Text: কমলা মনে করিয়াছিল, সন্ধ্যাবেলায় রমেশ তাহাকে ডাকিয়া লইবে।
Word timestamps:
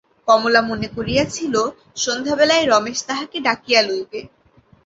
কমলা 0.27 0.61
মনে 0.61 0.87
করিয়াছিল, 0.95 1.55
সন্ধ্যাবেলায় 1.95 2.65
রমেশ 2.65 2.99
তাহাকে 3.07 3.37
ডাকিয়া 3.39 3.81
লইবে। 3.81 4.21